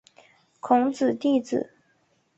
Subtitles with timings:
[0.59, 1.69] 孔子弟子。